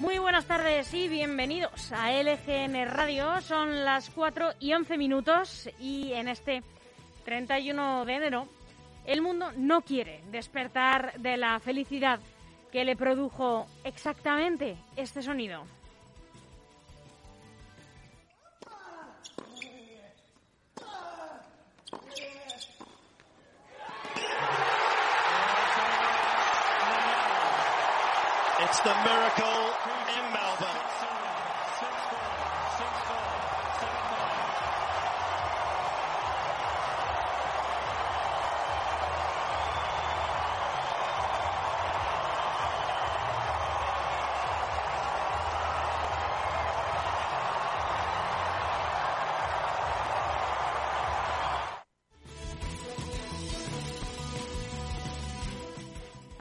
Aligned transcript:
Muy 0.00 0.18
buenas 0.18 0.46
tardes 0.46 0.94
y 0.94 1.08
bienvenidos 1.08 1.92
a 1.92 2.10
LGN 2.10 2.86
Radio. 2.86 3.38
Son 3.42 3.84
las 3.84 4.08
4 4.08 4.54
y 4.58 4.72
11 4.72 4.96
minutos 4.96 5.68
y 5.78 6.14
en 6.14 6.28
este 6.28 6.62
31 7.26 8.06
de 8.06 8.14
enero 8.14 8.48
el 9.04 9.20
mundo 9.20 9.52
no 9.58 9.82
quiere 9.82 10.22
despertar 10.32 11.12
de 11.20 11.36
la 11.36 11.60
felicidad 11.60 12.18
que 12.72 12.86
le 12.86 12.96
produjo 12.96 13.66
exactamente 13.84 14.78
este 14.96 15.20
sonido. 15.20 15.64
It's 28.70 28.78
the 28.82 28.94
miracle 29.02 30.39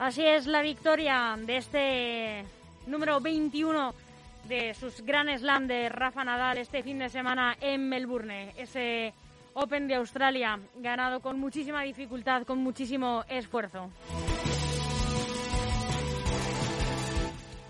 Así 0.10 0.26
es 0.26 0.48
la 0.48 0.64
victoria 0.64 1.38
de 1.38 1.58
este 1.58 2.44
número 2.88 3.20
21 3.20 3.94
de 4.46 4.74
sus 4.74 5.02
Grand 5.02 5.30
Slam 5.38 5.68
de 5.68 5.88
Rafa 5.88 6.24
Nadal 6.24 6.58
este 6.58 6.82
fin 6.82 6.98
de 6.98 7.10
semana 7.10 7.56
en 7.62 7.88
Melbourne. 7.88 8.56
Ese 8.58 9.14
Open 9.54 9.88
de 9.88 9.94
Australia 9.94 10.60
ganado 10.78 11.20
con 11.20 11.40
muchísima 11.40 11.84
dificultad, 11.84 12.42
con 12.42 12.58
muchísimo 12.58 13.24
esfuerzo. 13.30 13.92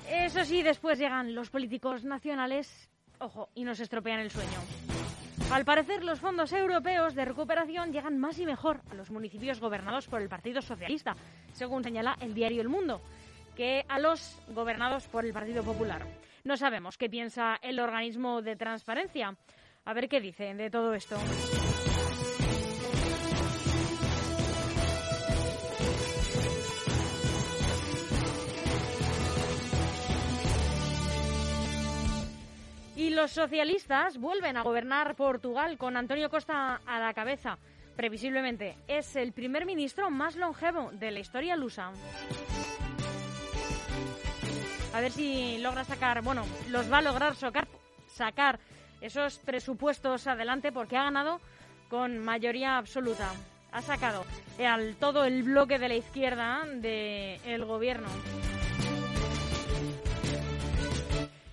Eso 0.09 0.45
sí, 0.45 0.63
después 0.63 0.97
llegan 0.97 1.35
los 1.35 1.49
políticos 1.49 2.05
nacionales, 2.05 2.89
ojo, 3.19 3.49
y 3.53 3.65
nos 3.65 3.81
estropean 3.81 4.21
el 4.21 4.31
sueño. 4.31 4.88
Al 5.51 5.65
parecer, 5.65 6.03
los 6.03 6.19
fondos 6.19 6.53
europeos 6.53 7.15
de 7.15 7.25
recuperación 7.25 7.91
llegan 7.91 8.19
más 8.19 8.37
y 8.37 8.45
mejor 8.45 8.81
a 8.91 8.93
los 8.93 9.09
municipios 9.09 9.59
gobernados 9.59 10.07
por 10.07 10.21
el 10.21 10.29
Partido 10.29 10.61
Socialista, 10.61 11.15
según 11.53 11.83
señala 11.83 12.15
el 12.21 12.35
diario 12.35 12.61
El 12.61 12.69
Mundo, 12.69 13.01
que 13.55 13.83
a 13.89 13.97
los 13.97 14.39
gobernados 14.49 15.07
por 15.07 15.25
el 15.25 15.33
Partido 15.33 15.63
Popular. 15.63 16.05
No 16.43 16.55
sabemos 16.55 16.99
qué 16.99 17.09
piensa 17.09 17.57
el 17.63 17.79
organismo 17.79 18.43
de 18.43 18.55
transparencia. 18.55 19.35
A 19.85 19.93
ver 19.93 20.07
qué 20.07 20.21
dice 20.21 20.53
de 20.53 20.69
todo 20.69 20.93
esto. 20.93 21.17
Los 33.19 33.31
socialistas 33.31 34.17
vuelven 34.17 34.55
a 34.55 34.61
gobernar 34.61 35.13
Portugal 35.15 35.77
con 35.77 35.97
Antonio 35.97 36.29
Costa 36.29 36.79
a 36.85 36.99
la 36.99 37.13
cabeza. 37.13 37.57
Previsiblemente 37.97 38.77
es 38.87 39.17
el 39.17 39.33
primer 39.33 39.65
ministro 39.65 40.09
más 40.09 40.37
longevo 40.37 40.89
de 40.93 41.11
la 41.11 41.19
historia 41.19 41.57
lusa. 41.57 41.91
A 44.93 45.01
ver 45.01 45.11
si 45.11 45.57
logra 45.57 45.83
sacar, 45.83 46.21
bueno, 46.21 46.45
los 46.69 46.89
va 46.89 46.99
a 46.99 47.01
lograr 47.01 47.35
sacar, 48.07 48.57
esos 49.01 49.39
presupuestos 49.39 50.25
adelante 50.25 50.71
porque 50.71 50.95
ha 50.95 51.03
ganado 51.03 51.41
con 51.89 52.19
mayoría 52.19 52.77
absoluta. 52.77 53.33
Ha 53.73 53.81
sacado 53.81 54.23
al 54.65 54.95
todo 54.95 55.25
el 55.25 55.43
bloque 55.43 55.77
de 55.77 55.89
la 55.89 55.95
izquierda 55.95 56.63
del 56.73 57.65
gobierno. 57.65 58.07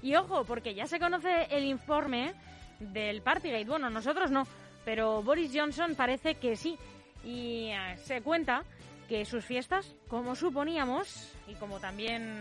Y 0.06 0.14
ojo, 0.14 0.44
porque 0.44 0.72
ya 0.72 0.86
se 0.86 1.00
conoce 1.00 1.48
el 1.50 1.64
informe 1.64 2.32
del 2.78 3.22
Partygate. 3.22 3.64
Bueno, 3.64 3.90
nosotros 3.90 4.30
no, 4.30 4.46
pero 4.84 5.20
Boris 5.20 5.50
Johnson 5.52 5.96
parece 5.96 6.36
que 6.36 6.54
sí. 6.54 6.78
Y 7.24 7.70
eh, 7.72 7.96
se 8.04 8.22
cuenta 8.22 8.62
que 9.08 9.24
sus 9.24 9.44
fiestas, 9.44 9.96
como 10.06 10.36
suponíamos, 10.36 11.32
y 11.48 11.54
como 11.54 11.80
también 11.80 12.40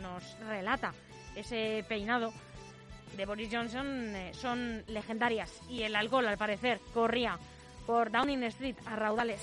nos 0.00 0.38
relata 0.46 0.94
ese 1.34 1.84
peinado 1.88 2.32
de 3.16 3.26
Boris 3.26 3.48
Johnson, 3.50 4.14
eh, 4.14 4.30
son 4.32 4.84
legendarias. 4.86 5.60
Y 5.68 5.82
el 5.82 5.96
alcohol, 5.96 6.28
al 6.28 6.38
parecer, 6.38 6.78
corría 6.94 7.40
por 7.88 8.12
Downing 8.12 8.44
Street 8.44 8.76
a 8.86 8.94
raudales. 8.94 9.40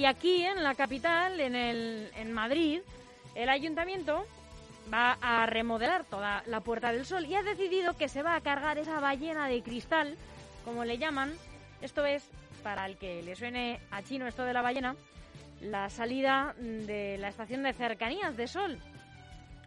Y 0.00 0.06
aquí, 0.06 0.42
en 0.42 0.62
la 0.62 0.74
capital, 0.74 1.38
en, 1.40 1.54
el, 1.54 2.10
en 2.16 2.32
Madrid, 2.32 2.80
el 3.34 3.50
ayuntamiento 3.50 4.24
va 4.90 5.18
a 5.20 5.44
remodelar 5.44 6.04
toda 6.04 6.42
la 6.46 6.62
Puerta 6.62 6.90
del 6.90 7.04
Sol 7.04 7.26
y 7.26 7.34
ha 7.34 7.42
decidido 7.42 7.92
que 7.98 8.08
se 8.08 8.22
va 8.22 8.34
a 8.34 8.40
cargar 8.40 8.78
esa 8.78 8.98
ballena 8.98 9.46
de 9.46 9.62
cristal, 9.62 10.16
como 10.64 10.86
le 10.86 10.96
llaman. 10.96 11.34
Esto 11.82 12.06
es, 12.06 12.26
para 12.62 12.86
el 12.86 12.96
que 12.96 13.22
le 13.22 13.36
suene 13.36 13.78
a 13.90 14.02
chino 14.02 14.26
esto 14.26 14.44
de 14.44 14.54
la 14.54 14.62
ballena, 14.62 14.96
la 15.60 15.90
salida 15.90 16.54
de 16.56 17.18
la 17.18 17.28
estación 17.28 17.62
de 17.62 17.74
cercanías 17.74 18.38
de 18.38 18.48
Sol, 18.48 18.78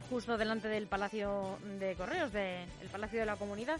justo 0.10 0.36
delante 0.36 0.68
del 0.68 0.88
Palacio 0.88 1.60
de 1.78 1.94
Correos, 1.94 2.34
del 2.34 2.90
Palacio 2.92 3.20
de 3.20 3.26
la 3.28 3.36
Comunidad. 3.36 3.80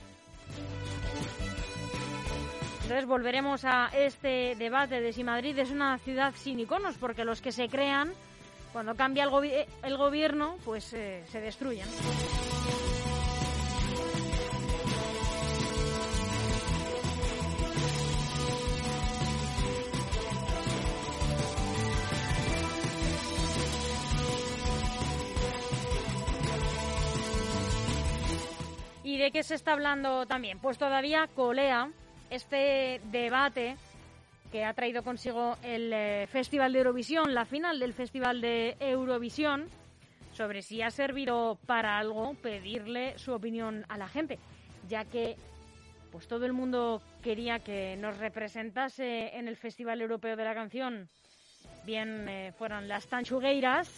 Entonces 2.84 3.06
volveremos 3.06 3.64
a 3.64 3.90
este 3.96 4.56
debate 4.56 5.00
de 5.00 5.14
si 5.14 5.24
Madrid 5.24 5.58
es 5.58 5.72
una 5.72 5.98
ciudad 6.00 6.34
sin 6.36 6.60
iconos, 6.60 6.98
porque 6.98 7.24
los 7.24 7.42
que 7.42 7.54
se 7.54 7.70
crean, 7.70 8.14
cuando 8.74 8.94
cambia 8.96 9.24
el, 9.24 9.98
gobierno, 9.98 10.58
pues 10.66 10.92
eh, 10.94 11.24
se 11.32 11.40
destruyen. 11.40 11.88
¿Y 29.06 29.18
de 29.18 29.32
qué 29.32 29.42
se 29.44 29.56
está 29.56 29.72
hablando 29.72 30.26
también? 30.26 30.60
Pues 30.60 30.78
todavía 30.78 31.30
colea 31.34 31.90
este 32.34 33.00
debate 33.12 33.78
que 34.52 34.66
ha 34.66 34.74
traído 34.74 35.04
consigo 35.04 35.56
el 35.64 35.94
eh, 35.94 36.28
Festival 36.28 36.74
de 36.74 36.80
Eurovisión, 36.80 37.34
la 37.34 37.46
final 37.46 37.80
del 37.80 37.94
Festival 37.94 38.42
de 38.42 38.76
Eurovisión, 38.80 39.68
sobre 40.32 40.64
si 40.64 40.82
ha 40.82 40.90
servido 40.90 41.60
para 41.68 42.00
algo 42.00 42.34
pedirle 42.36 43.18
su 43.20 43.34
opinión 43.34 43.86
a 43.88 43.98
la 43.98 44.08
gente, 44.08 44.40
ya 44.90 45.06
que 45.06 45.36
pues 46.12 46.28
todo 46.28 46.46
el 46.46 46.54
mundo 46.54 47.02
quería 47.22 47.60
que 47.60 47.98
nos 47.98 48.18
representase 48.18 49.36
en 49.38 49.48
el 49.48 49.56
Festival 49.56 50.02
Europeo 50.02 50.36
de 50.36 50.44
la 50.44 50.56
Canción, 50.56 51.10
bien 51.86 52.28
eh, 52.30 52.52
fueran 52.58 52.88
las 52.88 53.08
Tanchugueiras 53.08 53.90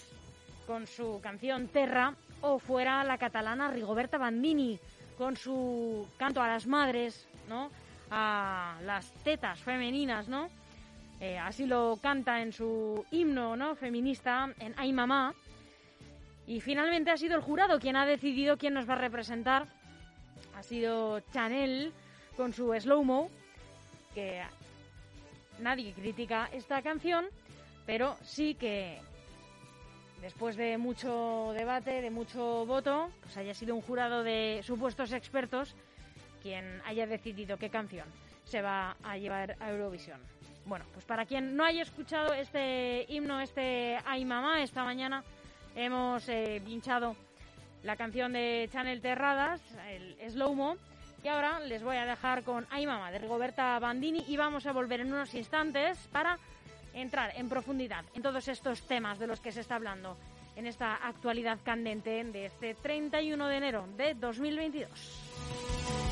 con 0.68 0.88
su 0.88 1.22
canción 1.22 1.68
Terra 1.70 2.16
o 2.42 2.60
fuera 2.60 3.04
la 3.06 3.18
catalana 3.18 3.70
Rigoberta 3.70 4.18
Bandini 4.18 4.78
con 5.18 5.38
su 5.38 6.08
canto 6.18 6.42
a 6.42 6.48
las 6.50 6.68
madres, 6.68 7.28
¿no? 7.48 7.70
A 8.12 8.78
las 8.84 9.12
tetas 9.24 9.60
femeninas, 9.62 10.28
¿no? 10.28 10.50
Eh, 11.20 11.38
así 11.38 11.66
lo 11.66 11.98
canta 12.02 12.42
en 12.42 12.52
su 12.52 13.06
himno, 13.12 13.56
¿no? 13.56 13.76
Feminista, 13.76 14.54
en 14.60 14.74
Ay 14.78 14.94
Mamá. 14.94 15.34
Y 16.48 16.62
finalmente 16.62 17.12
ha 17.12 17.18
sido 17.18 17.36
el 17.36 17.42
jurado 17.42 17.80
quien 17.80 17.96
ha 17.96 18.06
decidido 18.06 18.58
quién 18.58 18.74
nos 18.74 18.88
va 18.88 18.94
a 18.94 18.98
representar. 18.98 19.68
Ha 20.56 20.64
sido 20.64 21.20
Chanel 21.32 21.94
con 22.38 22.54
su 22.54 22.74
Slow 22.74 23.04
Mo, 23.04 23.30
que 24.14 24.44
nadie 25.60 25.94
critica 25.94 26.50
esta 26.52 26.82
canción, 26.82 27.26
pero 27.86 28.18
sí 28.22 28.56
que 28.56 29.00
después 30.22 30.56
de 30.58 30.78
mucho 30.78 31.54
debate, 31.54 32.02
de 32.02 32.12
mucho 32.12 32.66
voto, 32.66 33.10
pues 33.22 33.38
haya 33.38 33.54
sido 33.54 33.76
un 33.76 33.82
jurado 33.82 34.24
de 34.24 34.62
supuestos 34.64 35.14
expertos 35.14 35.76
quien 36.46 36.80
haya 36.86 37.08
decidido 37.08 37.58
qué 37.58 37.72
canción 37.72 38.08
se 38.44 38.62
va 38.62 38.96
a 39.02 39.18
llevar 39.18 39.58
a 39.60 39.72
Eurovisión. 39.72 40.22
Bueno, 40.68 40.86
pues 40.94 41.04
para 41.04 41.26
quien 41.26 41.56
no 41.56 41.66
haya 41.66 41.82
escuchado 41.82 42.36
este 42.36 43.04
himno, 43.10 43.42
este 43.42 43.98
Ay 44.06 44.26
Mamá, 44.26 44.62
esta 44.62 44.84
mañana 44.84 45.24
hemos 45.76 46.30
eh, 46.30 46.62
pinchado 46.64 47.16
la 47.82 47.96
canción 47.96 48.34
de 48.34 48.70
Chanel 48.72 49.02
Terradas, 49.02 49.60
el 49.90 50.18
Slow 50.30 50.54
Mo, 50.54 50.78
y 51.24 51.30
ahora 51.30 51.62
les 51.62 51.82
voy 51.82 51.98
a 51.98 52.06
dejar 52.06 52.44
con 52.44 52.68
Ay 52.70 52.86
Mamá 52.86 53.10
de 53.10 53.18
Rigoberta 53.18 53.80
Bandini 53.80 54.24
y 54.28 54.38
vamos 54.38 54.68
a 54.68 54.72
volver 54.72 55.02
en 55.02 55.12
unos 55.12 55.34
instantes 55.34 55.98
para 56.12 56.38
entrar 56.94 57.32
en 57.36 57.50
profundidad 57.50 58.06
en 58.14 58.22
todos 58.22 58.48
estos 58.50 58.86
temas 58.86 59.18
de 59.18 59.26
los 59.26 59.40
que 59.40 59.52
se 59.52 59.62
está 59.62 59.78
hablando 59.78 60.16
en 60.56 60.68
esta 60.68 60.94
actualidad 60.94 61.58
candente 61.66 62.24
de 62.24 62.46
este 62.46 62.76
31 62.76 63.48
de 63.48 63.58
enero 63.58 63.88
de 63.98 64.14
2022. 64.14 66.05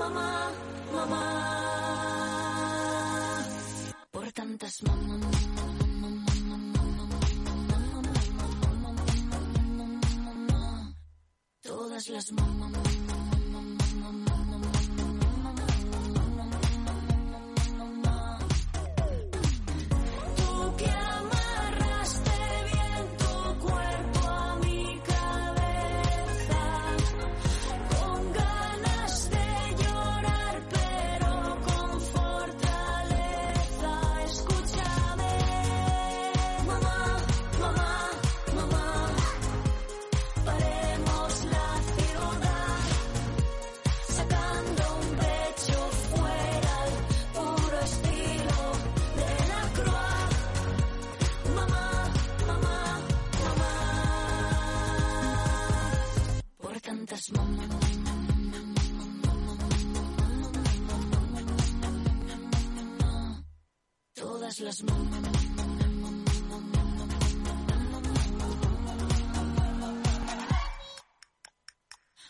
Mamá, 0.00 0.50
mamá, 0.94 1.04
mamá, 1.12 1.24
por 4.10 4.32
tantas 4.32 4.82
mamá. 4.82 5.30
Todas 11.62 12.08
las 12.08 12.32
mamás. 12.32 13.09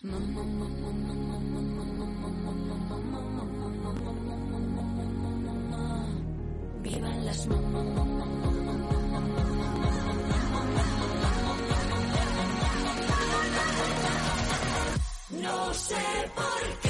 Vivan 0.03 0.17
las 7.27 7.47
No 15.29 15.75
sé 15.75 15.97
por 16.35 16.90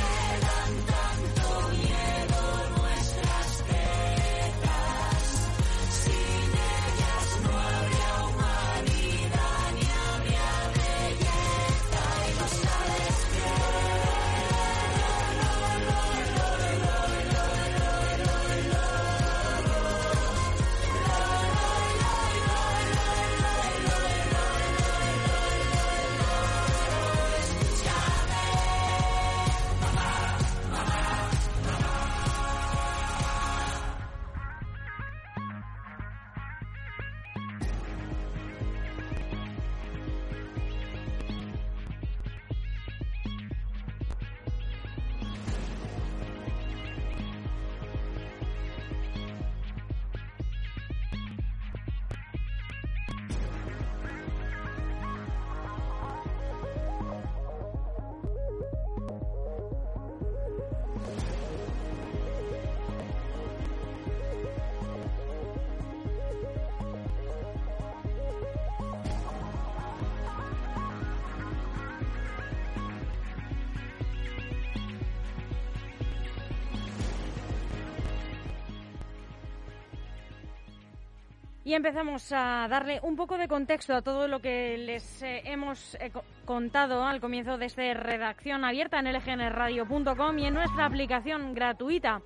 Y 81.70 81.74
empezamos 81.74 82.32
a 82.32 82.66
darle 82.68 82.98
un 83.04 83.14
poco 83.14 83.38
de 83.38 83.46
contexto 83.46 83.94
a 83.94 84.02
todo 84.02 84.26
lo 84.26 84.40
que 84.40 84.76
les 84.76 85.22
eh, 85.22 85.42
hemos 85.44 85.94
eh, 86.00 86.10
co- 86.10 86.24
contado 86.44 87.04
al 87.04 87.20
comienzo 87.20 87.58
de 87.58 87.66
esta 87.66 87.94
redacción 87.94 88.64
abierta 88.64 88.98
en 88.98 89.06
lgnradio.com 89.12 90.36
y 90.40 90.46
en 90.46 90.54
nuestra 90.54 90.84
aplicación 90.86 91.54
gratuita. 91.54 92.22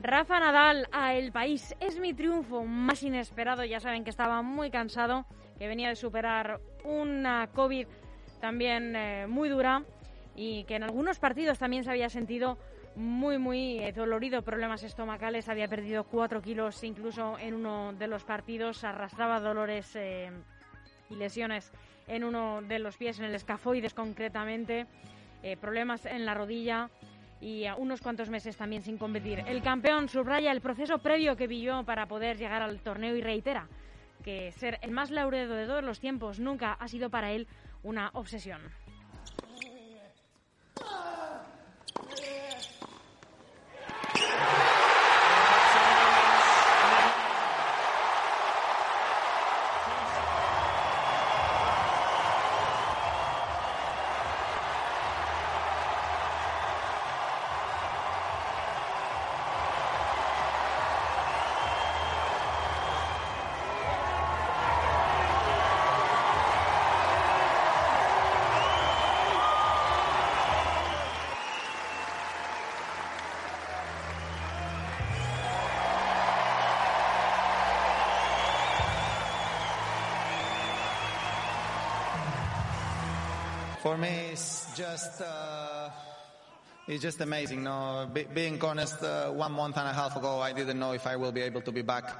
Rafa 0.00 0.38
Nadal 0.38 0.86
a 0.92 1.14
El 1.14 1.32
País 1.32 1.74
es 1.80 1.98
mi 1.98 2.14
triunfo 2.14 2.64
más 2.64 3.02
inesperado. 3.02 3.64
Ya 3.64 3.80
saben 3.80 4.04
que 4.04 4.10
estaba 4.10 4.40
muy 4.42 4.70
cansado, 4.70 5.26
que 5.58 5.66
venía 5.66 5.88
de 5.88 5.96
superar 5.96 6.60
una 6.84 7.48
COVID 7.52 7.88
también 8.40 8.94
eh, 8.94 9.26
muy 9.26 9.48
dura 9.48 9.82
y 10.36 10.62
que 10.66 10.76
en 10.76 10.84
algunos 10.84 11.18
partidos 11.18 11.58
también 11.58 11.82
se 11.82 11.90
había 11.90 12.10
sentido 12.10 12.58
muy, 12.96 13.36
muy 13.38 13.78
eh, 13.78 13.92
dolorido, 13.92 14.42
problemas 14.42 14.82
estomacales, 14.82 15.48
había 15.48 15.68
perdido 15.68 16.04
cuatro 16.04 16.40
kilos 16.40 16.82
incluso 16.82 17.38
en 17.38 17.54
uno 17.54 17.92
de 17.92 18.08
los 18.08 18.24
partidos, 18.24 18.82
arrastraba 18.84 19.38
dolores 19.38 19.94
eh, 19.94 20.30
y 21.10 21.14
lesiones 21.14 21.70
en 22.08 22.24
uno 22.24 22.62
de 22.62 22.78
los 22.78 22.96
pies, 22.96 23.18
en 23.18 23.26
el 23.26 23.34
escafoides 23.34 23.92
concretamente, 23.92 24.86
eh, 25.42 25.56
problemas 25.56 26.06
en 26.06 26.24
la 26.24 26.34
rodilla 26.34 26.88
y 27.40 27.66
unos 27.76 28.00
cuantos 28.00 28.30
meses 28.30 28.56
también 28.56 28.82
sin 28.82 28.96
competir. 28.96 29.44
El 29.46 29.62
campeón 29.62 30.08
subraya 30.08 30.50
el 30.50 30.62
proceso 30.62 30.98
previo 30.98 31.36
que 31.36 31.46
vivió 31.46 31.84
para 31.84 32.06
poder 32.06 32.38
llegar 32.38 32.62
al 32.62 32.80
torneo 32.80 33.14
y 33.14 33.20
reitera 33.20 33.68
que 34.24 34.52
ser 34.52 34.78
el 34.80 34.90
más 34.90 35.10
laureado 35.10 35.54
de 35.54 35.66
todos 35.66 35.84
los 35.84 36.00
tiempos 36.00 36.40
nunca 36.40 36.72
ha 36.72 36.88
sido 36.88 37.10
para 37.10 37.32
él 37.32 37.46
una 37.82 38.10
obsesión. 38.14 38.60
For 83.86 83.96
me, 83.96 84.30
it's 84.32 84.76
just 84.76 85.22
uh, 85.22 85.88
it's 86.88 87.00
just 87.00 87.20
amazing. 87.20 87.62
No, 87.62 88.10
Be- 88.12 88.24
being 88.24 88.60
honest, 88.60 89.00
uh, 89.00 89.30
one 89.30 89.52
month 89.52 89.78
and 89.78 89.86
a 89.86 89.92
half 89.92 90.16
ago, 90.16 90.40
I 90.40 90.52
didn't 90.52 90.80
know 90.80 90.90
if 90.90 91.06
I 91.06 91.14
will 91.14 91.30
be 91.30 91.42
able 91.42 91.60
to 91.60 91.70
be 91.70 91.82
back 91.82 92.10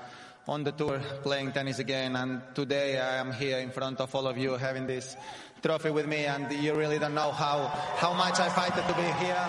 on 0.47 0.63
the 0.63 0.71
tour 0.71 1.01
playing 1.25 1.51
tennis 1.51 1.81
again. 1.81 2.15
And 2.15 2.41
today, 2.55 3.01
I 3.01 3.17
am 3.17 3.33
here 3.33 3.59
in 3.59 3.73
front 3.73 3.99
of 4.01 4.15
all 4.15 4.29
of 4.29 4.39
you, 4.39 4.53
having 4.53 4.87
this 4.87 5.17
trophy 5.61 5.91
with 5.91 6.07
me, 6.07 6.27
and 6.27 6.47
you 6.53 6.73
really 6.73 7.01
don't 7.01 7.15
know 7.15 7.33
how 7.33 7.67
how 7.99 8.13
much 8.13 8.39
I 8.39 8.49
fight 8.49 8.71
to 8.77 8.95
be 8.95 9.09
here. 9.27 9.45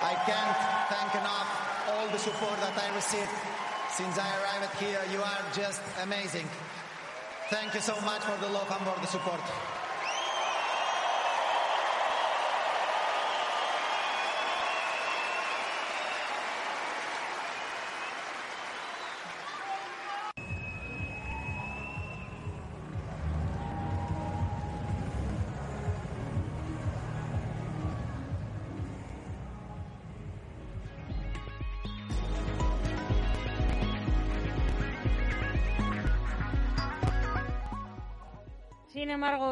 I 0.00 0.14
can't 0.24 0.56
thank 0.88 1.20
enough 1.20 1.50
all 1.92 2.08
the 2.08 2.18
support 2.18 2.56
that 2.64 2.78
I 2.80 2.94
received 2.96 3.28
since 3.92 4.16
I 4.16 4.28
arrived 4.40 4.72
here. 4.80 5.00
You 5.12 5.20
are 5.20 5.44
just 5.52 5.82
amazing. 6.02 6.48
Thank 7.50 7.74
you 7.74 7.80
so 7.80 8.00
much 8.08 8.22
for 8.22 8.40
the 8.40 8.48
love 8.48 8.70
and 8.72 8.80
for 8.88 8.98
the 9.02 9.06
support. 9.06 9.77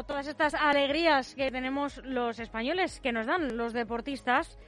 Todas 0.07 0.27
estas 0.27 0.55
alegrías 0.55 1.35
que 1.35 1.51
tenemos 1.51 2.01
los 2.05 2.39
españoles, 2.39 3.01
que 3.01 3.13
nos 3.13 3.27
dan 3.27 3.57
los 3.57 3.73
deportistas, 3.73 4.59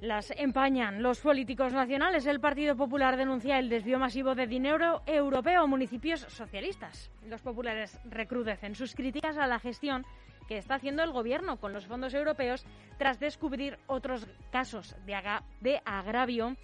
las 0.00 0.30
empañan 0.36 1.02
los 1.02 1.20
políticos 1.20 1.72
nacionales. 1.72 2.26
El 2.26 2.40
Partido 2.40 2.76
Popular 2.76 3.16
denuncia 3.16 3.58
el 3.58 3.68
desvío 3.68 3.98
masivo 3.98 4.34
de 4.34 4.46
dinero 4.46 5.02
europeo 5.06 5.62
a 5.62 5.66
municipios 5.66 6.20
socialistas. 6.20 7.10
Los 7.26 7.42
populares 7.42 7.98
recrudecen 8.04 8.74
sus 8.74 8.94
críticas 8.94 9.36
a 9.38 9.46
la 9.46 9.58
gestión 9.58 10.04
que 10.46 10.56
está 10.56 10.76
haciendo 10.76 11.02
el 11.02 11.12
gobierno 11.12 11.58
con 11.58 11.72
los 11.72 11.86
fondos 11.86 12.14
europeos 12.14 12.64
tras 12.96 13.20
descubrir 13.20 13.78
otros 13.86 14.26
casos 14.50 14.96
de, 15.04 15.82
agravio 15.84 16.56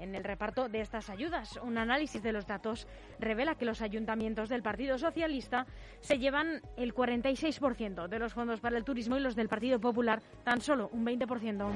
en 0.00 0.14
el 0.14 0.24
reparto 0.24 0.68
de 0.68 0.80
estas 0.80 1.10
ayudas. 1.10 1.58
Un 1.62 1.78
análisis 1.78 2.22
de 2.22 2.32
los 2.32 2.46
datos 2.46 2.86
revela 3.18 3.54
que 3.54 3.64
los 3.64 3.82
ayuntamientos 3.82 4.48
del 4.48 4.62
Partido 4.62 4.98
Socialista 4.98 5.66
se 6.00 6.18
llevan 6.18 6.62
el 6.76 6.94
46% 6.94 8.08
de 8.08 8.18
los 8.18 8.34
fondos 8.34 8.60
para 8.60 8.76
el 8.76 8.84
turismo 8.84 9.16
y 9.16 9.20
los 9.20 9.36
del 9.36 9.48
Partido 9.48 9.80
Popular 9.80 10.22
tan 10.44 10.60
solo 10.60 10.88
un 10.92 11.04
20%. 11.04 11.70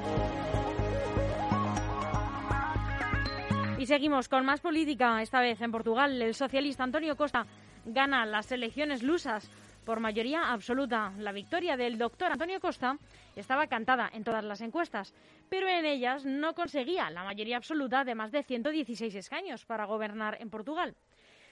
Y 3.78 3.86
seguimos 3.86 4.28
con 4.28 4.46
más 4.46 4.60
política, 4.60 5.20
esta 5.20 5.40
vez 5.40 5.60
en 5.60 5.70
Portugal. 5.70 6.22
El 6.22 6.34
socialista 6.34 6.84
Antonio 6.84 7.16
Costa 7.16 7.46
gana 7.84 8.24
las 8.24 8.50
elecciones 8.50 9.02
lusas 9.02 9.50
por 9.84 10.00
mayoría 10.00 10.52
absoluta. 10.52 11.12
La 11.18 11.32
victoria 11.32 11.76
del 11.76 11.98
doctor 11.98 12.32
Antonio 12.32 12.60
Costa 12.60 12.98
estaba 13.36 13.66
cantada 13.66 14.10
en 14.12 14.24
todas 14.24 14.44
las 14.44 14.60
encuestas, 14.60 15.14
pero 15.48 15.68
en 15.68 15.84
ellas 15.84 16.24
no 16.24 16.54
conseguía 16.54 17.10
la 17.10 17.24
mayoría 17.24 17.56
absoluta 17.56 18.04
de 18.04 18.14
más 18.14 18.32
de 18.32 18.42
116 18.42 19.14
escaños 19.14 19.64
para 19.64 19.84
gobernar 19.84 20.38
en 20.40 20.50
Portugal. 20.50 20.94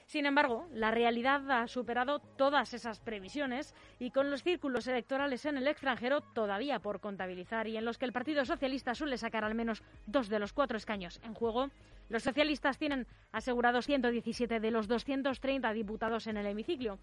Sin 0.06 0.26
embargo, 0.26 0.66
la 0.72 0.90
realidad 0.90 1.48
ha 1.50 1.66
superado 1.68 2.18
todas 2.18 2.74
esas 2.74 3.00
previsiones 3.00 3.74
y 3.98 4.10
con 4.10 4.30
los 4.30 4.42
círculos 4.42 4.86
electorales 4.86 5.46
en 5.46 5.56
el 5.56 5.68
extranjero 5.68 6.20
todavía 6.20 6.80
por 6.80 7.00
contabilizar 7.00 7.68
y 7.68 7.76
en 7.76 7.84
los 7.84 7.98
que 7.98 8.04
el 8.04 8.12
Partido 8.12 8.44
Socialista 8.44 8.94
suele 8.94 9.16
sacar 9.16 9.44
al 9.44 9.54
menos 9.54 9.82
dos 10.06 10.28
de 10.28 10.38
los 10.38 10.52
cuatro 10.52 10.76
escaños 10.76 11.20
en 11.24 11.34
juego, 11.34 11.70
los 12.08 12.24
socialistas 12.24 12.78
tienen 12.78 13.06
asegurados 13.30 13.86
117 13.86 14.60
de 14.60 14.70
los 14.70 14.88
230 14.88 15.72
diputados 15.72 16.26
en 16.26 16.36
el 16.36 16.46
hemiciclo. 16.46 16.98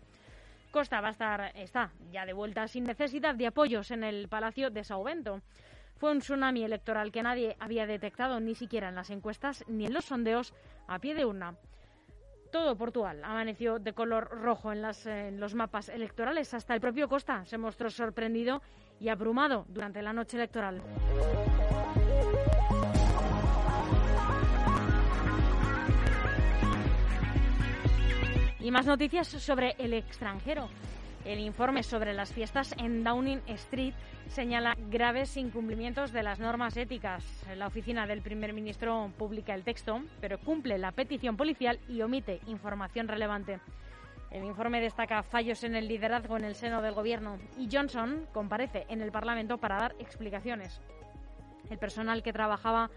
Costa 0.71 1.01
va 1.01 1.07
a 1.07 1.11
estar, 1.11 1.51
está 1.55 1.91
ya 2.11 2.25
de 2.25 2.33
vuelta 2.33 2.67
sin 2.67 2.83
necesidad 2.83 3.33
de 3.33 3.47
apoyos 3.47 3.89
en 3.91 4.03
el 4.03 4.27
Palacio 4.27 4.69
de 4.69 4.83
Sao 4.83 5.03
Bento. 5.03 5.41
Fue 5.97 6.11
un 6.11 6.19
tsunami 6.19 6.63
electoral 6.63 7.11
que 7.11 7.23
nadie 7.23 7.57
había 7.59 7.87
detectado 7.87 8.39
ni 8.39 8.55
siquiera 8.55 8.89
en 8.89 8.95
las 8.95 9.09
encuestas 9.09 9.65
ni 9.67 9.85
en 9.85 9.93
los 9.93 10.05
sondeos 10.05 10.53
a 10.87 10.99
pie 10.99 11.15
de 11.15 11.25
urna. 11.25 11.55
Todo 12.51 12.75
Portugal 12.77 13.21
amaneció 13.23 13.79
de 13.79 13.93
color 13.93 14.29
rojo 14.29 14.71
en, 14.71 15.39
los 15.39 15.55
mapas 15.55 15.89
electorales. 15.89 16.53
Hasta 16.53 16.73
el 16.73 16.81
propio 16.81 17.09
Costa 17.09 17.45
se 17.45 17.57
mostró 17.57 17.89
sorprendido 17.89 18.61
y 18.99 19.09
abrumado 19.09 19.65
durante 19.69 20.01
la 20.01 20.13
noche 20.13 20.37
electoral. 20.37 20.81
Y 28.61 28.71
más 28.71 28.85
noticias 28.85 29.27
sobre 29.27 29.75
el 29.77 29.93
extranjero. 29.93 30.67
El 31.23 31.39
informe 31.39 31.81
sobre 31.81 32.13
las 32.13 32.33
fiestas 32.33 32.75
en 32.77 33.05
Downing 33.05 33.41
Street 33.47 33.93
señala 34.27 34.75
graves 34.89 35.37
incumplimientos 35.37 36.11
de 36.11 36.23
las 36.23 36.39
normas 36.39 36.75
éticas. 36.75 37.23
La 37.55 37.67
oficina 37.67 38.05
del 38.05 38.21
primer 38.21 38.51
ministro 38.51 39.11
publica 39.17 39.53
el 39.53 39.63
texto, 39.63 40.01
pero 40.19 40.39
cumple 40.39 40.77
la 40.77 40.91
petición 40.91 41.37
policial 41.37 41.79
y 41.87 42.01
omite 42.01 42.41
información 42.47 43.07
relevante. 43.07 43.61
El 44.29 44.43
informe 44.43 44.81
destaca 44.81 45.23
fallos 45.23 45.63
en 45.63 45.75
el 45.75 45.87
liderazgo 45.87 46.35
en 46.35 46.43
el 46.43 46.55
seno 46.55 46.81
del 46.81 46.93
gobierno 46.93 47.37
y 47.57 47.69
Johnson 47.71 48.27
comparece 48.33 48.85
en 48.89 49.01
el 49.01 49.11
Parlamento 49.11 49.57
para 49.57 49.77
dar 49.77 49.95
explicaciones. 49.99 50.81
El 51.69 51.77
personal 51.77 52.21
que 52.23 52.33
trabajaba 52.33 52.91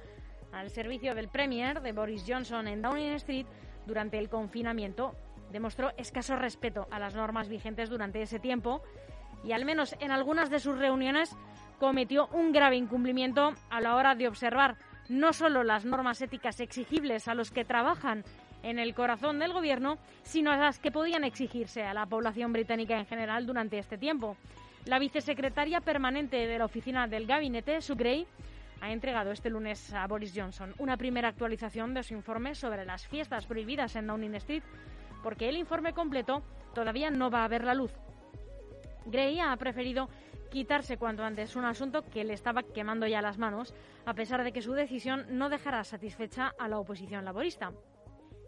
al 0.53 0.71
servicio 0.71 1.15
del 1.15 1.29
Premier 1.29 1.81
de 1.81 1.93
Boris 1.93 2.25
Johnson 2.27 2.67
en 2.67 2.83
Downing 2.83 3.13
Street 3.13 3.47
durante 3.87 4.19
el 4.19 4.29
confinamiento 4.29 5.15
demostró 5.53 5.93
escaso 5.97 6.37
respeto 6.37 6.89
a 6.91 6.99
las 6.99 7.15
normas 7.15 7.49
vigentes 7.49 7.89
durante 7.89 8.23
ese 8.23 8.39
tiempo 8.39 8.83
y 9.45 9.53
al 9.53 9.65
menos 9.65 9.95
en 10.01 10.11
algunas 10.11 10.51
de 10.51 10.61
sus 10.61 10.79
reuniones 10.79 11.37
cometió 11.79 12.29
un 12.33 12.53
grave 12.53 12.77
incumplimiento 12.77 13.55
a 13.71 13.81
la 13.81 13.97
hora 13.97 14.15
de 14.15 14.29
observar 14.29 14.77
no 15.09 15.33
solo 15.33 15.63
las 15.63 15.85
normas 15.85 16.23
éticas 16.23 16.61
exigibles 16.61 17.29
a 17.29 17.35
los 17.35 17.51
que 17.51 17.65
trabajan 17.65 18.25
en 18.63 18.79
el 18.79 18.95
corazón 18.95 19.39
del 19.39 19.53
gobierno, 19.53 19.99
sino 20.23 20.53
a 20.53 20.57
las 20.57 20.79
que 20.79 20.93
podían 20.93 21.25
exigirse 21.25 21.83
a 21.83 21.95
la 21.95 22.07
población 22.07 22.53
británica 22.53 22.97
en 22.99 23.07
general 23.07 23.47
durante 23.47 23.79
este 23.79 23.99
tiempo. 23.99 24.37
La 24.85 24.99
vicesecretaria 24.99 25.81
permanente 25.81 26.47
de 26.47 26.59
la 26.59 26.65
oficina 26.65 27.07
del 27.07 27.27
gabinete, 27.27 27.81
Sue 27.81 28.27
ha 28.81 28.93
entregado 28.93 29.31
este 29.31 29.49
lunes 29.49 29.93
a 29.93 30.07
Boris 30.09 30.33
Johnson 30.35 30.75
una 30.79 30.97
primera 30.97 31.29
actualización 31.29 31.95
de 31.95 32.03
su 32.03 32.15
informe 32.15 32.57
sobre 32.57 32.85
las 32.85 33.07
fiestas 33.07 33.47
prohibidas 33.47 33.95
en 33.95 34.09
Downing 34.09 34.35
Street, 34.35 34.65
porque 35.23 35.49
el 35.49 35.57
informe 35.57 35.93
completo 35.93 36.43
todavía 36.75 37.11
no 37.11 37.31
va 37.31 37.45
a 37.45 37.49
ver 37.49 37.65
la 37.65 37.75
luz. 37.75 37.93
Gray 39.07 39.41
ha 39.41 39.57
preferido 39.57 40.09
quitarse 40.51 40.99
cuanto 40.99 41.25
antes 41.25 41.57
un 41.57 41.65
asunto 41.65 42.05
que 42.05 42.25
le 42.25 42.35
estaba 42.35 42.63
quemando 42.63 43.07
ya 43.07 43.23
las 43.23 43.39
manos, 43.39 43.75
a 44.05 44.15
pesar 44.15 44.45
de 44.45 44.53
que 44.53 44.63
su 44.63 44.73
decisión 44.73 45.27
no 45.31 45.49
dejará 45.49 45.83
satisfecha 45.83 46.53
a 46.59 46.69
la 46.69 46.79
oposición 46.79 47.25
laborista. 47.25 47.73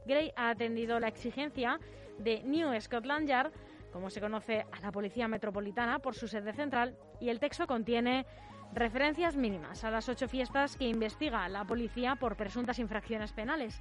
Gray 0.07 0.33
ha 0.37 0.51
atendido 0.51 1.01
la 1.01 1.09
exigencia 1.09 1.81
de 2.19 2.43
New 2.45 2.79
Scotland 2.81 3.27
Yard, 3.27 3.53
como 3.91 4.11
se 4.11 4.21
conoce 4.21 4.67
a 4.71 4.81
la 4.81 4.93
Policía 4.93 5.29
Metropolitana 5.29 5.99
por 6.01 6.15
su 6.15 6.29
sede 6.29 6.53
central, 6.53 6.97
y 7.21 7.31
el 7.31 7.41
texto 7.41 7.67
contiene 7.67 8.27
referencias 8.73 9.37
mínimas 9.37 9.85
a 9.85 9.91
las 9.91 10.09
ocho 10.09 10.29
fiestas 10.29 10.77
que 10.77 10.89
investiga 10.89 11.49
la 11.49 11.65
policía 11.65 12.17
por 12.17 12.37
presuntas 12.37 12.79
infracciones 12.79 13.33
penales. 13.33 13.81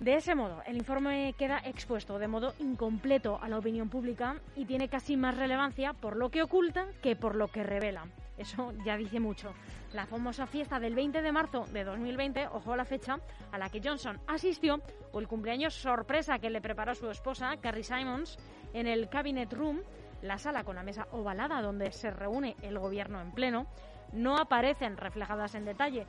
De 0.00 0.14
ese 0.14 0.34
modo, 0.34 0.62
el 0.64 0.78
informe 0.78 1.34
queda 1.36 1.58
expuesto 1.58 2.18
de 2.18 2.26
modo 2.26 2.54
incompleto 2.58 3.38
a 3.42 3.50
la 3.50 3.58
opinión 3.58 3.90
pública 3.90 4.36
y 4.56 4.64
tiene 4.64 4.88
casi 4.88 5.14
más 5.14 5.36
relevancia 5.36 5.92
por 5.92 6.16
lo 6.16 6.30
que 6.30 6.42
oculta 6.42 6.86
que 7.02 7.16
por 7.16 7.36
lo 7.36 7.48
que 7.48 7.64
revela. 7.64 8.06
Eso 8.38 8.72
ya 8.82 8.96
dice 8.96 9.20
mucho. 9.20 9.52
La 9.92 10.06
famosa 10.06 10.46
fiesta 10.46 10.80
del 10.80 10.94
20 10.94 11.20
de 11.20 11.32
marzo 11.32 11.66
de 11.70 11.84
2020, 11.84 12.46
ojo 12.46 12.72
a 12.72 12.78
la 12.78 12.86
fecha, 12.86 13.18
a 13.52 13.58
la 13.58 13.68
que 13.68 13.82
Johnson 13.84 14.18
asistió, 14.26 14.80
o 15.12 15.20
el 15.20 15.28
cumpleaños 15.28 15.74
sorpresa 15.74 16.38
que 16.38 16.48
le 16.48 16.62
preparó 16.62 16.94
su 16.94 17.10
esposa, 17.10 17.58
Carrie 17.60 17.84
Simons, 17.84 18.38
en 18.72 18.86
el 18.86 19.10
Cabinet 19.10 19.52
Room, 19.52 19.82
la 20.22 20.38
sala 20.38 20.64
con 20.64 20.76
la 20.76 20.82
mesa 20.82 21.08
ovalada 21.12 21.60
donde 21.60 21.92
se 21.92 22.10
reúne 22.10 22.56
el 22.62 22.78
gobierno 22.78 23.20
en 23.20 23.32
pleno, 23.32 23.66
no 24.12 24.38
aparecen 24.38 24.96
reflejadas 24.96 25.54
en 25.54 25.66
detalle, 25.66 26.06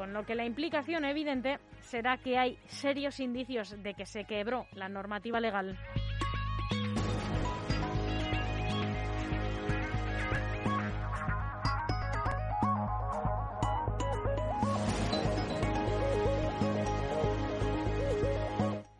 con 0.00 0.14
lo 0.14 0.24
que 0.24 0.34
la 0.34 0.46
implicación 0.46 1.04
evidente 1.04 1.58
será 1.82 2.16
que 2.16 2.38
hay 2.38 2.58
serios 2.64 3.20
indicios 3.20 3.82
de 3.82 3.92
que 3.92 4.06
se 4.06 4.24
quebró 4.24 4.64
la 4.72 4.88
normativa 4.88 5.40
legal. 5.40 5.78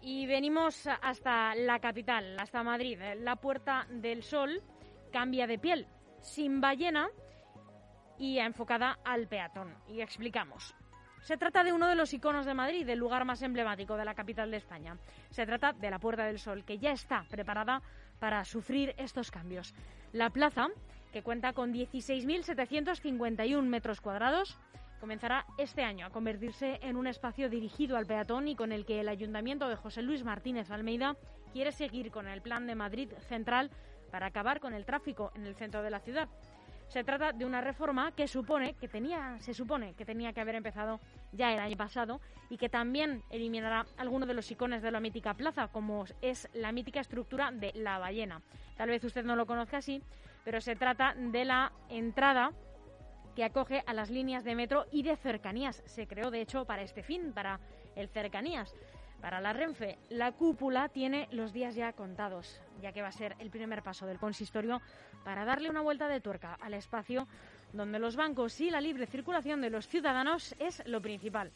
Y 0.02 0.26
venimos 0.26 0.86
hasta 0.86 1.54
la 1.54 1.78
capital, 1.78 2.38
hasta 2.38 2.62
Madrid. 2.62 2.98
La 3.20 3.36
Puerta 3.36 3.86
del 3.88 4.22
Sol 4.22 4.62
cambia 5.10 5.46
de 5.46 5.58
piel. 5.58 5.86
Sin 6.20 6.60
ballena, 6.60 7.08
y 8.18 8.38
enfocada 8.38 8.98
al 9.02 9.28
peatón. 9.28 9.74
Y 9.88 10.02
explicamos. 10.02 10.74
Se 11.22 11.36
trata 11.36 11.62
de 11.62 11.72
uno 11.72 11.86
de 11.86 11.94
los 11.94 12.12
iconos 12.14 12.46
de 12.46 12.54
Madrid, 12.54 12.86
del 12.86 12.98
lugar 12.98 13.24
más 13.24 13.42
emblemático 13.42 13.96
de 13.96 14.04
la 14.04 14.14
capital 14.14 14.50
de 14.50 14.56
España. 14.56 14.96
Se 15.30 15.46
trata 15.46 15.72
de 15.72 15.90
la 15.90 15.98
Puerta 15.98 16.24
del 16.24 16.38
Sol, 16.38 16.64
que 16.64 16.78
ya 16.78 16.92
está 16.92 17.24
preparada 17.28 17.82
para 18.18 18.44
sufrir 18.44 18.94
estos 18.96 19.30
cambios. 19.30 19.74
La 20.12 20.30
plaza, 20.30 20.68
que 21.12 21.22
cuenta 21.22 21.52
con 21.52 21.72
16.751 21.72 23.62
metros 23.62 24.00
cuadrados, 24.00 24.58
comenzará 25.00 25.46
este 25.56 25.82
año 25.82 26.06
a 26.06 26.10
convertirse 26.10 26.78
en 26.82 26.96
un 26.96 27.06
espacio 27.06 27.48
dirigido 27.48 27.96
al 27.96 28.06
peatón 28.06 28.48
y 28.48 28.56
con 28.56 28.72
el 28.72 28.84
que 28.84 29.00
el 29.00 29.08
ayuntamiento 29.08 29.68
de 29.68 29.76
José 29.76 30.02
Luis 30.02 30.24
Martínez 30.24 30.70
Almeida 30.70 31.16
quiere 31.52 31.72
seguir 31.72 32.10
con 32.10 32.28
el 32.28 32.42
plan 32.42 32.66
de 32.66 32.74
Madrid 32.74 33.10
Central 33.28 33.70
para 34.10 34.26
acabar 34.26 34.60
con 34.60 34.74
el 34.74 34.84
tráfico 34.84 35.32
en 35.34 35.46
el 35.46 35.54
centro 35.54 35.82
de 35.82 35.90
la 35.90 36.00
ciudad. 36.00 36.28
Se 36.90 37.04
trata 37.04 37.32
de 37.32 37.44
una 37.44 37.60
reforma 37.60 38.10
que 38.10 38.26
supone 38.26 38.74
que 38.74 38.88
tenía, 38.88 39.38
se 39.38 39.54
supone 39.54 39.94
que 39.94 40.04
tenía 40.04 40.32
que 40.32 40.40
haber 40.40 40.56
empezado 40.56 40.98
ya 41.30 41.52
el 41.52 41.60
año 41.60 41.76
pasado 41.76 42.20
y 42.48 42.56
que 42.56 42.68
también 42.68 43.22
eliminará 43.30 43.86
algunos 43.96 44.26
de 44.26 44.34
los 44.34 44.50
iconos 44.50 44.82
de 44.82 44.90
la 44.90 44.98
mítica 44.98 45.34
plaza, 45.34 45.68
como 45.68 46.04
es 46.20 46.48
la 46.52 46.72
mítica 46.72 46.98
estructura 46.98 47.52
de 47.52 47.70
la 47.76 48.00
ballena. 48.00 48.42
Tal 48.76 48.88
vez 48.88 49.04
usted 49.04 49.24
no 49.24 49.36
lo 49.36 49.46
conozca 49.46 49.76
así, 49.76 50.02
pero 50.44 50.60
se 50.60 50.74
trata 50.74 51.14
de 51.16 51.44
la 51.44 51.70
entrada 51.88 52.50
que 53.36 53.44
acoge 53.44 53.84
a 53.86 53.94
las 53.94 54.10
líneas 54.10 54.42
de 54.42 54.56
metro 54.56 54.86
y 54.90 55.04
de 55.04 55.14
cercanías. 55.14 55.84
Se 55.86 56.08
creó, 56.08 56.32
de 56.32 56.40
hecho, 56.40 56.64
para 56.64 56.82
este 56.82 57.04
fin, 57.04 57.32
para 57.32 57.60
el 57.94 58.08
cercanías. 58.08 58.74
Para 59.20 59.40
la 59.40 59.52
Renfe, 59.52 59.98
la 60.08 60.32
cúpula 60.32 60.88
tiene 60.88 61.28
los 61.30 61.52
días 61.52 61.74
ya 61.74 61.92
contados, 61.92 62.60
ya 62.80 62.92
que 62.92 63.02
va 63.02 63.08
a 63.08 63.12
ser 63.12 63.36
el 63.38 63.50
primer 63.50 63.82
paso 63.82 64.06
del 64.06 64.18
consistorio 64.18 64.80
para 65.24 65.44
darle 65.44 65.68
una 65.68 65.82
vuelta 65.82 66.08
de 66.08 66.20
tuerca 66.20 66.56
al 66.60 66.72
espacio 66.72 67.28
donde 67.72 67.98
los 67.98 68.16
bancos 68.16 68.58
y 68.60 68.70
la 68.70 68.80
libre 68.80 69.06
circulación 69.06 69.60
de 69.60 69.70
los 69.70 69.86
ciudadanos 69.86 70.54
es 70.58 70.82
lo 70.86 71.02
principal. 71.02 71.52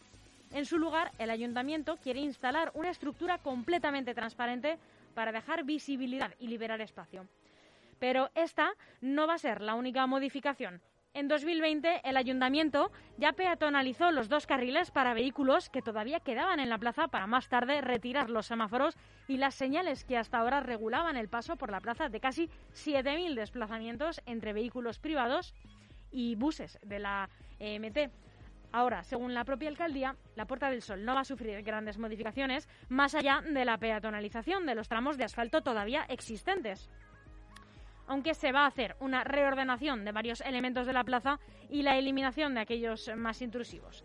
En 0.52 0.66
su 0.66 0.78
lugar, 0.78 1.10
el 1.18 1.30
ayuntamiento 1.30 1.96
quiere 1.96 2.20
instalar 2.20 2.70
una 2.74 2.90
estructura 2.90 3.38
completamente 3.38 4.14
transparente 4.14 4.78
para 5.14 5.32
dejar 5.32 5.64
visibilidad 5.64 6.32
y 6.38 6.48
liberar 6.48 6.80
espacio. 6.82 7.26
Pero 7.98 8.30
esta 8.34 8.72
no 9.00 9.26
va 9.26 9.34
a 9.34 9.38
ser 9.38 9.62
la 9.62 9.74
única 9.74 10.06
modificación. 10.06 10.82
En 11.14 11.28
2020, 11.28 12.00
el 12.02 12.16
ayuntamiento 12.16 12.90
ya 13.18 13.32
peatonalizó 13.34 14.10
los 14.10 14.28
dos 14.28 14.48
carriles 14.48 14.90
para 14.90 15.14
vehículos 15.14 15.70
que 15.70 15.80
todavía 15.80 16.18
quedaban 16.18 16.58
en 16.58 16.68
la 16.68 16.78
plaza 16.78 17.06
para 17.06 17.28
más 17.28 17.48
tarde 17.48 17.80
retirar 17.80 18.30
los 18.30 18.46
semáforos 18.46 18.96
y 19.28 19.36
las 19.36 19.54
señales 19.54 20.04
que 20.04 20.16
hasta 20.16 20.38
ahora 20.38 20.58
regulaban 20.58 21.16
el 21.16 21.28
paso 21.28 21.54
por 21.54 21.70
la 21.70 21.80
plaza 21.80 22.08
de 22.08 22.18
casi 22.18 22.50
7.000 22.72 23.36
desplazamientos 23.36 24.20
entre 24.26 24.52
vehículos 24.52 24.98
privados 24.98 25.54
y 26.10 26.34
buses 26.34 26.80
de 26.82 26.98
la 26.98 27.30
EMT. 27.60 28.10
Ahora, 28.72 29.04
según 29.04 29.34
la 29.34 29.44
propia 29.44 29.68
alcaldía, 29.68 30.16
la 30.34 30.46
Puerta 30.46 30.68
del 30.68 30.82
Sol 30.82 31.04
no 31.04 31.14
va 31.14 31.20
a 31.20 31.24
sufrir 31.24 31.62
grandes 31.62 31.96
modificaciones 31.96 32.68
más 32.88 33.14
allá 33.14 33.40
de 33.40 33.64
la 33.64 33.78
peatonalización 33.78 34.66
de 34.66 34.74
los 34.74 34.88
tramos 34.88 35.16
de 35.16 35.22
asfalto 35.22 35.62
todavía 35.62 36.04
existentes 36.08 36.90
aunque 38.06 38.34
se 38.34 38.52
va 38.52 38.60
a 38.60 38.66
hacer 38.66 38.96
una 39.00 39.24
reordenación 39.24 40.04
de 40.04 40.12
varios 40.12 40.40
elementos 40.40 40.86
de 40.86 40.92
la 40.92 41.04
plaza 41.04 41.40
y 41.68 41.82
la 41.82 41.96
eliminación 41.96 42.54
de 42.54 42.60
aquellos 42.60 43.10
más 43.16 43.42
intrusivos. 43.42 44.04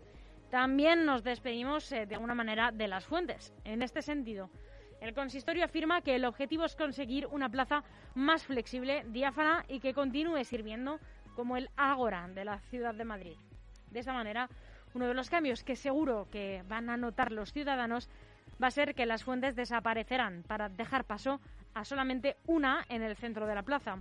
También 0.50 1.04
nos 1.04 1.22
despedimos 1.22 1.90
eh, 1.92 2.06
de 2.06 2.14
alguna 2.16 2.34
manera 2.34 2.72
de 2.72 2.88
las 2.88 3.06
fuentes. 3.06 3.52
En 3.64 3.82
este 3.82 4.02
sentido, 4.02 4.50
el 5.00 5.14
consistorio 5.14 5.64
afirma 5.64 6.02
que 6.02 6.16
el 6.16 6.24
objetivo 6.24 6.64
es 6.64 6.76
conseguir 6.76 7.26
una 7.26 7.48
plaza 7.48 7.84
más 8.14 8.44
flexible, 8.44 9.04
diáfana 9.08 9.64
y 9.68 9.80
que 9.80 9.94
continúe 9.94 10.44
sirviendo 10.44 10.98
como 11.36 11.56
el 11.56 11.70
ágora 11.76 12.28
de 12.28 12.44
la 12.44 12.58
ciudad 12.58 12.94
de 12.94 13.04
Madrid. 13.04 13.36
De 13.90 14.00
esa 14.00 14.12
manera, 14.12 14.48
uno 14.94 15.06
de 15.06 15.14
los 15.14 15.30
cambios 15.30 15.62
que 15.62 15.76
seguro 15.76 16.28
que 16.30 16.64
van 16.68 16.90
a 16.90 16.96
notar 16.96 17.32
los 17.32 17.52
ciudadanos 17.52 18.10
va 18.62 18.66
a 18.66 18.72
ser 18.72 18.94
que 18.94 19.06
las 19.06 19.24
fuentes 19.24 19.54
desaparecerán 19.54 20.42
para 20.46 20.68
dejar 20.68 21.04
paso 21.04 21.40
a 21.74 21.84
solamente 21.84 22.36
una 22.46 22.84
en 22.88 23.02
el 23.02 23.16
centro 23.16 23.46
de 23.46 23.54
la 23.54 23.62
plaza. 23.62 23.98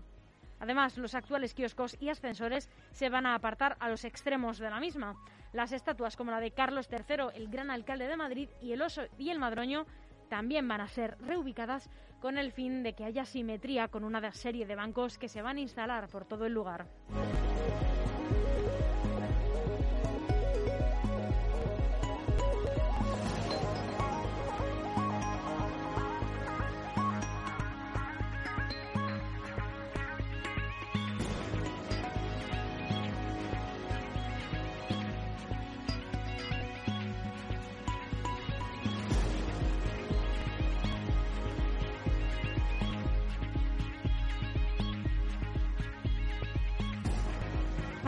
Además, 0.60 0.98
los 0.98 1.16
actuales 1.16 1.54
kioscos 1.54 1.96
y 2.00 2.10
ascensores 2.10 2.70
se 2.92 3.10
van 3.10 3.26
a 3.26 3.36
apartar 3.36 3.78
a 3.80 3.90
los 3.90 4.04
extremos 4.04 4.60
de 4.60 4.70
la 4.70 4.80
misma. 4.80 5.16
Las 5.54 5.72
estatuas 5.72 6.16
como 6.16 6.32
la 6.32 6.40
de 6.40 6.52
Carlos 6.52 6.90
III, 6.92 7.30
el 7.34 7.50
gran 7.50 7.72
alcalde 7.72 8.08
de 8.08 8.18
Madrid, 8.18 8.50
y 8.62 8.74
el 8.74 8.82
oso 8.82 9.04
y 9.18 9.30
el 9.30 9.40
madroño 9.40 9.86
también 10.30 10.68
van 10.68 10.82
a 10.82 10.88
ser 10.88 11.18
reubicadas 11.22 11.90
con 12.22 12.38
el 12.38 12.52
fin 12.52 12.84
de 12.84 12.94
que 12.94 13.06
haya 13.06 13.26
simetría 13.26 13.88
con 13.88 14.04
una 14.04 14.32
serie 14.32 14.66
de 14.66 14.76
bancos 14.76 15.18
que 15.18 15.30
se 15.30 15.42
van 15.42 15.58
a 15.58 15.62
instalar 15.62 16.08
por 16.10 16.26
todo 16.26 16.46
el 16.46 16.54
lugar. 16.54 16.86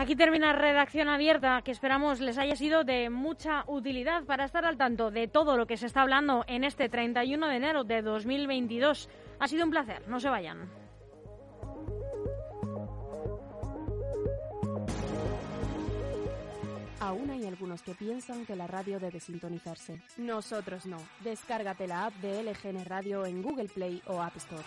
Aquí 0.02 0.16
termina 0.16 0.52
Redacción 0.52 1.08
Abierta, 1.08 1.62
que 1.62 1.70
esperamos 1.70 2.18
les 2.18 2.36
haya 2.36 2.56
sido 2.56 2.82
de 2.82 3.08
mucha 3.08 3.62
utilidad 3.68 4.24
para 4.24 4.44
estar 4.44 4.64
al 4.64 4.76
tanto 4.76 5.12
de 5.12 5.28
todo 5.28 5.56
lo 5.56 5.68
que 5.68 5.76
se 5.76 5.86
está 5.86 6.02
hablando 6.02 6.44
en 6.48 6.64
este 6.64 6.88
31 6.88 7.46
de 7.46 7.54
enero 7.54 7.84
de 7.84 8.02
2022. 8.02 9.08
Ha 9.38 9.46
sido 9.46 9.64
un 9.64 9.70
placer, 9.70 10.02
no 10.08 10.18
se 10.18 10.28
vayan. 10.28 10.68
Aún 16.98 17.30
hay 17.30 17.46
algunos 17.46 17.80
que 17.84 17.94
piensan 17.94 18.44
que 18.44 18.56
la 18.56 18.66
radio 18.66 18.98
debe 18.98 19.20
sintonizarse. 19.20 20.02
Nosotros 20.16 20.84
no. 20.84 20.98
Descárgate 21.20 21.86
la 21.86 22.06
app 22.06 22.14
de 22.14 22.42
LGN 22.42 22.84
Radio 22.86 23.24
en 23.24 23.40
Google 23.40 23.68
Play 23.68 24.02
o 24.08 24.20
App 24.20 24.36
Store. 24.36 24.64